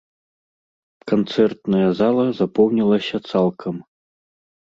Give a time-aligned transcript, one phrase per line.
[1.11, 3.75] Канцэртная зала запоўнілася цалкам.